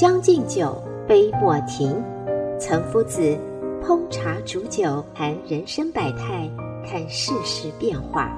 [0.00, 1.94] 将进酒，杯莫停。
[2.58, 3.20] 岑夫子
[3.82, 6.50] 烹茶煮酒，谈人生百态，
[6.86, 8.34] 看世事变化。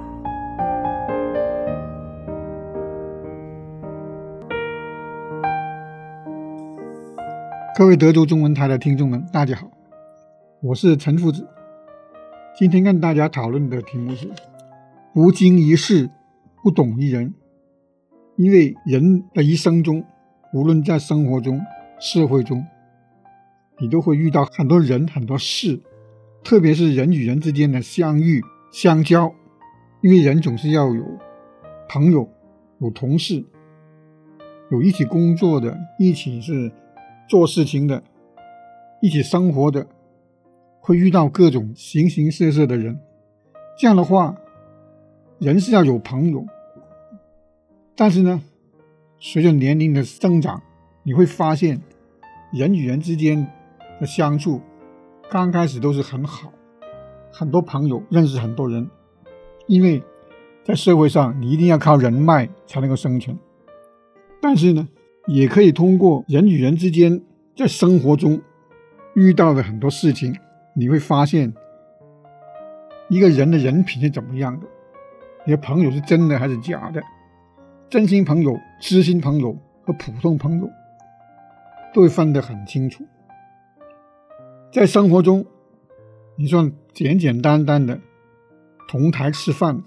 [7.79, 9.71] 各位德州中文台的听众们，大家好，
[10.63, 11.47] 我是岑夫子。
[12.59, 14.29] 今天跟大家讨论的题目是：
[15.15, 16.11] 不经一事，
[16.61, 17.33] 不懂一人。
[18.35, 20.05] 因为人的一生中，
[20.53, 21.61] 无论在生活中、
[21.99, 22.67] 社会中，
[23.79, 25.81] 你都会遇到很多人、很多事，
[26.45, 29.33] 特别是人与人之间的相遇、相交。
[30.03, 31.05] 因为人总是要有
[31.89, 32.29] 朋友、
[32.81, 33.45] 有同事、
[34.71, 36.71] 有一起工作的、一起是
[37.29, 38.03] 做事情的、
[39.01, 39.87] 一起生活的，
[40.81, 42.99] 会遇到各种形形色色的人。
[43.79, 44.37] 这样的话，
[45.39, 46.45] 人是要有朋友，
[47.95, 48.43] 但是呢，
[49.25, 50.61] 随着年龄的增长，
[51.05, 51.81] 你会发现，
[52.53, 53.47] 人与人之间
[54.01, 54.61] 的相处，
[55.31, 56.53] 刚开始都是很好，
[57.31, 58.91] 很多朋友认识很多人，
[59.69, 60.03] 因为
[60.65, 63.39] 在社会上你一定要靠人脉才能够生存。
[64.41, 64.89] 但是呢，
[65.29, 67.23] 也可以通过人与人之间
[67.57, 68.43] 在生活中
[69.15, 70.37] 遇到的很多事情，
[70.75, 71.55] 你会发现
[73.09, 74.67] 一个人的人品是怎么样的，
[75.47, 77.01] 你的朋友是真的还是假的。
[77.93, 79.55] 真心朋友、知心朋友
[79.85, 80.71] 和普通朋友
[81.93, 83.05] 都会分得很清楚。
[84.73, 85.45] 在生活中，
[86.39, 88.01] 你说简简单单的
[88.89, 89.83] 同台吃饭、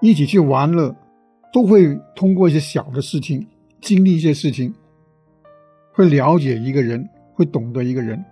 [0.00, 0.94] 一起去玩乐，
[1.52, 3.44] 都会通过一些小的事情、
[3.80, 4.72] 经历一些事情，
[5.92, 8.24] 会了解一个人，会懂得一个人。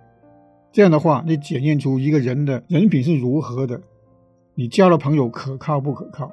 [0.71, 3.81] 这样的话，你检验出一个人的人品是如何的，
[4.55, 6.31] 你交的朋友可靠不可靠，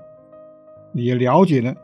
[0.93, 1.75] 你也了解了。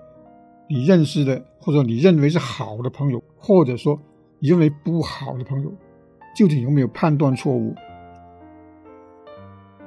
[0.74, 4.00] 你认识的，或者你认为是好的朋友，或者说
[4.38, 5.70] 你认为不好的朋友，
[6.34, 7.74] 究竟有没有判断错误？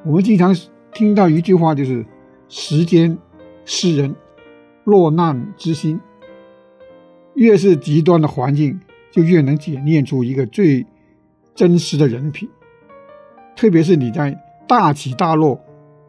[0.05, 0.55] 我们经常
[0.93, 2.05] 听到一句话，就是
[2.47, 3.17] “时间
[3.65, 4.15] 是人，
[4.83, 5.99] 落难之心”。
[7.33, 8.79] 越是极端的环境，
[9.09, 10.85] 就越能检验出一个最
[11.55, 12.47] 真实的人品。
[13.55, 15.59] 特别是你在大起大落，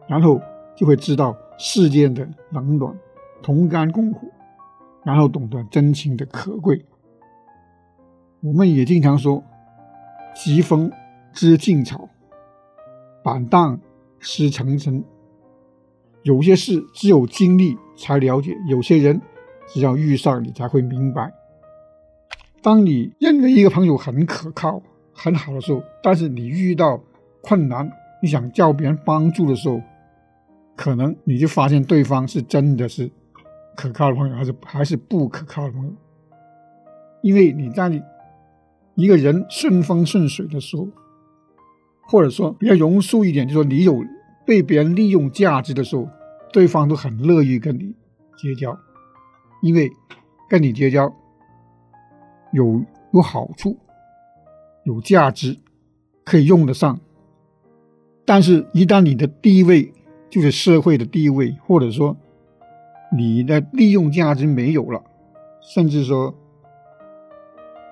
[0.07, 0.39] 然后
[0.75, 2.95] 就会知道世间的冷暖，
[3.41, 4.31] 同甘共苦。
[5.07, 6.83] 然后懂得真情的可贵。
[8.41, 9.41] 我们也经常说
[10.35, 10.91] ：“疾风
[11.31, 12.09] 知劲草，
[13.23, 13.79] 板荡
[14.19, 15.01] 识成针。”
[16.23, 19.21] 有些事只有经历才了解，有些人
[19.65, 21.31] 只要遇上你才会明白。
[22.61, 24.81] 当你认为一个朋友很可靠、
[25.13, 27.01] 很好的时候，但是你遇到
[27.41, 27.89] 困难，
[28.21, 29.81] 你想叫别人帮助的时候，
[30.75, 33.09] 可能你就发现对方是真的是。
[33.77, 35.93] 可靠的朋友还是还是不可靠的朋友，
[37.21, 37.89] 因为你在
[38.95, 40.87] 一个人顺风顺水的时候，
[42.01, 44.03] 或者说比较庸俗一点，就是说你有
[44.45, 46.09] 被别人利用价值的时候，
[46.51, 47.93] 对方都很乐意跟你
[48.35, 48.75] 结交，
[49.61, 49.91] 因为
[50.49, 51.13] 跟你结交
[52.53, 52.83] 有
[53.13, 53.77] 有好处，
[54.85, 55.55] 有价值，
[56.25, 56.99] 可以用得上。
[58.25, 59.93] 但是，一旦你的地位
[60.29, 62.17] 就是社会的地位，或者说，
[63.15, 65.01] 你的利用价值没有了，
[65.61, 66.33] 甚至说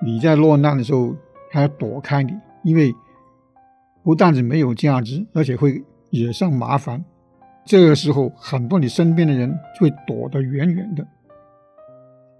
[0.02, 1.16] 你在落难的时候
[1.50, 2.32] 还要躲开你，
[2.62, 2.94] 因为
[4.02, 7.04] 不但是没有价值，而且会惹上麻烦。
[7.64, 11.06] 这个时候，很多你身边的人就会躲得远远的。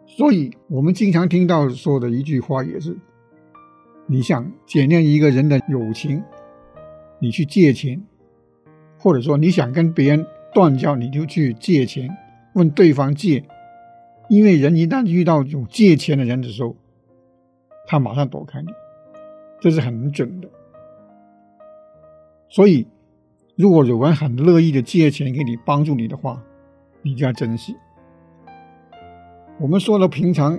[0.06, 2.96] 所以，我们经常听到说的一句话也是：
[4.06, 6.22] 你想检验一个人的友情，
[7.18, 7.98] 你去借钱；
[8.98, 10.24] 或者说你想跟别人
[10.54, 12.16] 断交，你就去借钱。
[12.56, 13.44] 问对方借，
[14.30, 16.74] 因为人一旦遇到有借钱的人的时候，
[17.86, 18.68] 他马上躲开你，
[19.60, 20.48] 这是很准的。
[22.48, 22.86] 所以，
[23.56, 26.42] 如果有人很乐意的借钱给你帮助你的话，
[27.02, 27.76] 你就要珍惜。
[29.60, 30.58] 我们说了，平常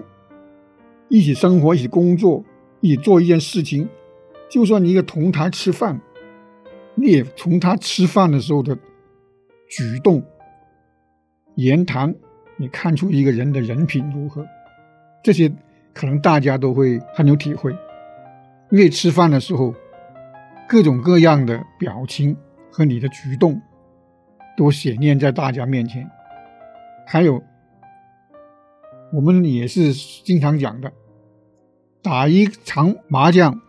[1.09, 2.43] 一起生活、一起工作、
[2.79, 3.89] 一起做一件事情，
[4.47, 5.99] 就算你一个同台吃饭，
[6.93, 8.77] 你也从他吃饭的时候的
[9.67, 10.23] 举动。
[11.57, 12.13] 言谈，
[12.55, 14.45] 你看出一个人的人品如何。
[15.23, 15.51] 这些
[15.91, 17.71] 可能大家都会很有体会，
[18.69, 19.73] 因为吃饭的时候，
[20.69, 22.37] 各种各样的表情
[22.71, 23.59] 和你的举动
[24.55, 26.07] 都显现在大家面前。
[27.07, 27.41] 还有，
[29.11, 30.93] 我们也是经常讲的，
[32.03, 33.59] 打一场麻将，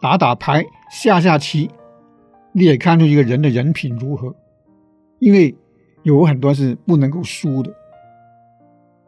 [0.00, 1.70] 打打牌，下下棋，
[2.52, 4.34] 你也看出一个人的人品如何。
[5.18, 5.54] 因为
[6.08, 7.70] 有很多是不能够输的，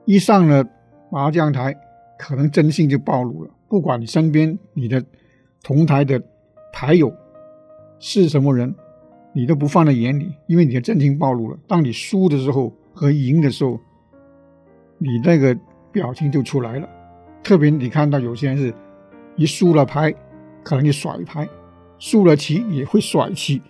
[0.05, 0.63] 一上了
[1.11, 1.75] 麻将台，
[2.19, 3.51] 可能真性就暴露了。
[3.69, 5.03] 不管你身边你的
[5.63, 6.23] 同台的
[6.75, 7.11] 牌友
[7.99, 8.75] 是什么人，
[9.33, 11.59] 你都不放在眼里，因为你的真情暴露了。
[11.67, 13.81] 当你输的时候和赢的时候，
[14.99, 15.59] 你那个
[15.91, 16.87] 表情就出来了。
[17.43, 18.75] 特别你看到有些人是
[19.37, 20.15] 一输了牌，
[20.63, 21.47] 可能就甩牌；
[21.99, 23.63] 输了棋也会甩棋。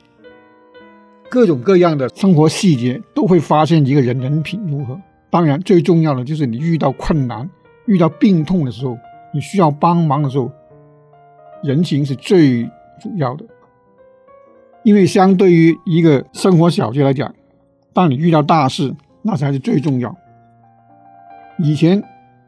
[1.30, 5.00] 各种各样的生活细节都会发现一个人人品如何。
[5.30, 7.48] 当然，最重要的就是你遇到困难、
[7.86, 8.98] 遇到病痛的时候，
[9.32, 10.50] 你需要帮忙的时候，
[11.62, 12.64] 人情是最
[13.00, 13.44] 主要的。
[14.82, 17.32] 因为相对于一个生活小节来讲，
[17.92, 18.92] 当你遇到大事，
[19.22, 20.12] 那才是最重要。
[21.58, 22.02] 以前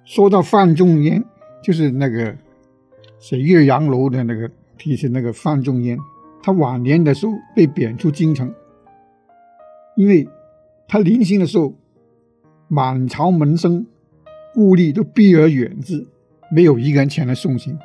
[0.04, 1.22] 说到范仲淹，
[1.62, 2.34] 就是那个
[3.20, 5.96] 写《岳阳楼》的那个题写那个范仲淹，
[6.42, 8.52] 他晚年的时候被贬出京城。
[9.96, 10.28] 因为
[10.88, 11.74] 他临行的时候，
[12.68, 13.86] 满朝门生
[14.54, 16.06] 故吏都避而远之，
[16.50, 17.78] 没有一个人前来送行，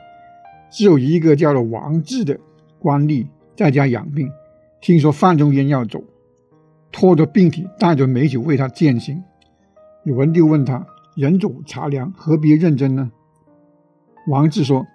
[0.72, 2.40] 只有一个叫做王志的
[2.80, 4.30] 官吏在家养病。
[4.80, 6.04] 听说范仲淹要走，
[6.92, 9.24] 拖着病体，带着美酒为他饯行。
[10.04, 13.12] 有人就问他：“人走茶凉，何必认真呢？”
[14.30, 14.86] 王志说：“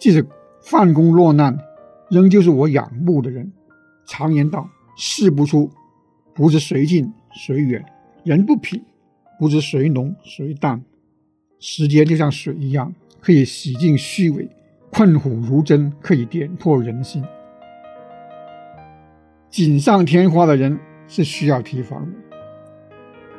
[0.00, 0.26] 即使
[0.62, 1.58] 范公落难，
[2.10, 3.52] 仍旧是我仰慕的人。
[4.06, 5.70] 常言道，事不出。”
[6.36, 7.82] 不知谁近谁远，
[8.22, 8.84] 人不品，
[9.38, 10.84] 不知谁浓谁淡。
[11.58, 14.44] 时间就像水一样，可以洗尽虚伪；
[14.90, 17.24] 困苦如针，可以点破人心。
[19.48, 20.78] 锦上添花的人
[21.08, 22.12] 是需要提防的，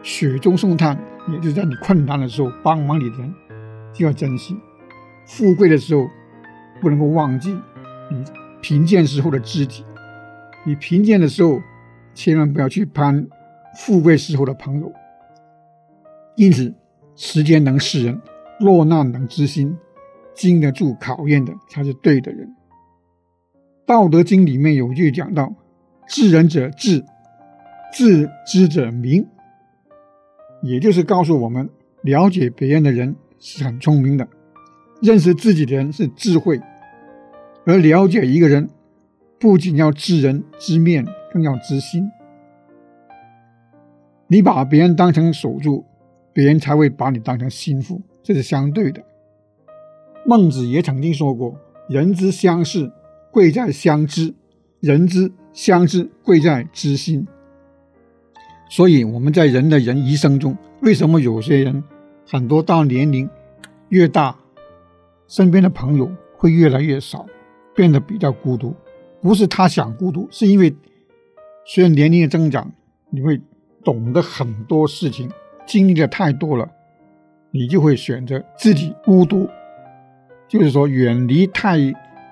[0.01, 0.99] 雪中送炭，
[1.31, 3.31] 也就是在你困难的时候帮忙你的人，
[3.93, 4.57] 就要珍惜。
[5.27, 6.09] 富贵的时候，
[6.81, 7.55] 不能够忘记
[8.09, 8.23] 你
[8.59, 9.85] 贫贱时候的知己。
[10.65, 11.61] 你贫贱的时候。
[12.17, 13.27] 千万不要去攀
[13.75, 14.91] 富贵时候的朋友。
[16.35, 16.73] 因此，
[17.15, 18.19] 时间能识人，
[18.59, 19.77] 落难能知心，
[20.33, 22.47] 经得住考验的才是对的人。
[23.85, 25.53] 《道德经》里面有句讲到
[26.09, 27.05] ：“知人者智，
[27.93, 29.27] 自知者明。”
[30.63, 31.69] 也就是告诉我们，
[32.01, 34.27] 了解别人的人是很聪明的，
[35.03, 36.59] 认识自己的人是智慧，
[37.63, 38.67] 而了解一个人，
[39.39, 41.05] 不仅要知人知面。
[41.37, 42.11] 更要知心，
[44.25, 45.85] 你把别人当成手足，
[46.33, 49.03] 别人才会把你当成心腹，这是相对的。
[50.25, 51.55] 孟子也曾经说过
[51.87, 52.91] ：“人之相识，
[53.29, 54.33] 贵在相知；
[54.79, 57.27] 人之相知，贵在知心。”
[58.67, 61.83] 所以我们在人的人一生中，为什么有些人
[62.27, 63.29] 很多到年龄
[63.89, 64.35] 越大，
[65.27, 67.27] 身边的朋友会越来越少，
[67.75, 68.73] 变得比较孤独？
[69.19, 70.75] 不是他想孤独，是因为。
[71.69, 72.71] 随着年龄的增长，
[73.09, 73.41] 你会
[73.83, 75.29] 懂得很多事情，
[75.65, 76.71] 经历的太多了，
[77.51, 79.49] 你就会选择自己孤独，
[80.47, 81.77] 就是说远离太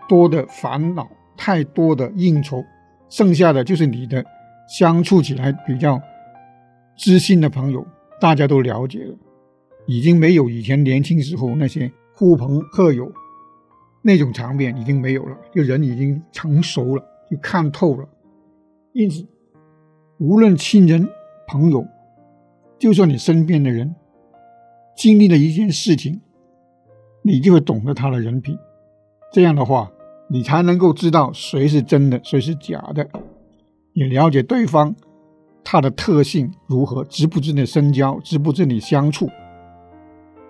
[0.07, 1.05] 多的烦恼，
[1.35, 2.63] 太多的应酬，
[3.09, 4.25] 剩下的就是你的
[4.69, 6.01] 相处起来比较
[6.95, 7.85] 知心的朋友，
[8.21, 9.13] 大家都了解了，
[9.85, 13.11] 已经没有以前年轻时候那些呼朋喝友
[14.01, 18.07] 那种场面，已经没有了，就人已经成熟了，就看透了。
[18.95, 19.27] 因此，
[20.19, 21.05] 无论亲人、
[21.49, 21.85] 朋友，
[22.79, 23.93] 就算你身边的人，
[24.95, 26.21] 经历了一件事情，
[27.21, 28.57] 你就会懂得他的人品。
[29.33, 29.91] 这样的话，
[30.29, 33.05] 你才能够知道谁是真的，谁是假的，
[33.91, 34.95] 也了解对方
[35.61, 39.29] 他的特性如何，值不值得深交，值不值得你相处。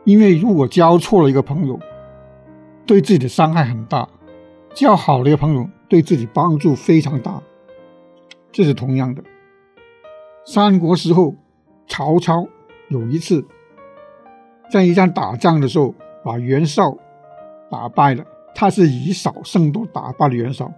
[0.03, 1.79] 因为如果交错了一个朋友，
[2.85, 4.07] 对自己的伤害很大；
[4.75, 7.41] 交好的一个朋友，对自己帮助非常大。
[8.55, 9.21] 这是同样的。
[10.45, 11.35] 三国时候，
[11.89, 12.47] 曹操
[12.87, 13.45] 有一次
[14.71, 15.93] 在一场打仗的时候，
[16.23, 16.97] 把袁绍
[17.69, 18.23] 打败了。
[18.55, 20.71] 他是以少胜多打败了袁绍。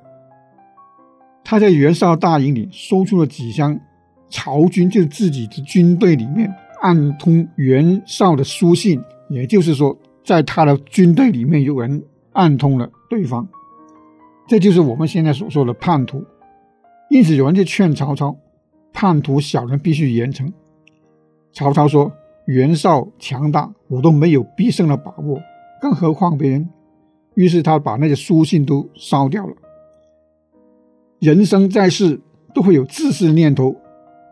[1.43, 3.79] 他在袁绍大营里搜出了几箱
[4.27, 12.03] 曹军就是自己的军队里面暗通袁绍的书信，也就是说，在他的军队里面有人
[12.33, 13.47] 暗通了对方。
[14.47, 16.25] 这就是我们现在所说的叛徒。
[17.09, 18.37] 因此，有人就劝曹操
[18.91, 20.51] ：“叛徒小人必须严惩。”
[21.53, 22.11] 曹操说
[22.45, 25.39] ：“袁绍强大，我都没有必胜的把握，
[25.81, 26.69] 更何况别人。”
[27.35, 29.55] 于是他把那些书信都烧掉了。
[31.19, 32.19] 人生在世
[32.53, 33.75] 都会有自私念头，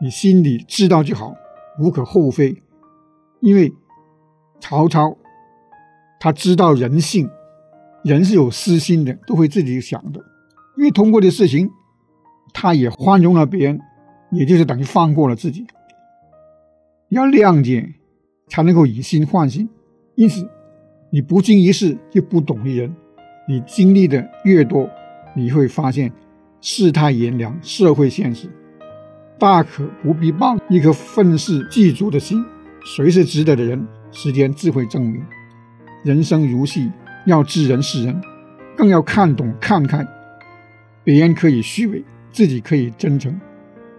[0.01, 1.33] 你心里知道就好，
[1.79, 2.61] 无可厚非。
[3.41, 3.71] 因为
[4.59, 5.15] 曹操
[6.19, 7.29] 他知道人性，
[8.03, 10.19] 人是有私心的，都会自己想的。
[10.77, 11.69] 因为通过的事情，
[12.57, 13.81] 他也宽容了别人，
[14.31, 15.67] 也就是等于放过了自己。
[17.09, 17.95] 要谅解，
[18.47, 19.69] 才能够以心换心。
[20.15, 20.49] 因此，
[21.09, 22.95] 你不经一事就不懂一人。
[23.45, 24.89] 你经历的越多，
[25.35, 26.09] 你会发现
[26.61, 28.47] 世态炎凉，社会现实，
[29.37, 32.43] 大可不必抱一颗愤世嫉俗的心。
[32.85, 35.21] 谁是值得的人，时间自会证明。
[36.05, 36.89] 人生如戏，
[37.25, 38.21] 要知人是人，
[38.77, 40.07] 更要看懂看开。
[41.03, 42.03] 别人可以虚伪，
[42.35, 43.39] 自己可以真诚。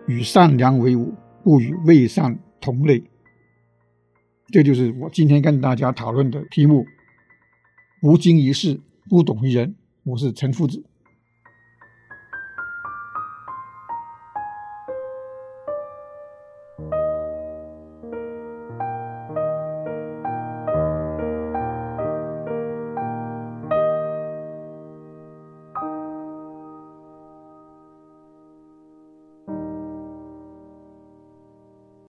[0.06, 3.02] 与善良为伍，不与未善同类，
[4.52, 6.84] 这就是我今天跟大家讨论的题目：
[8.02, 8.78] 无经一事，
[9.08, 9.74] 不懂一人。
[10.04, 10.84] 我是陈夫子。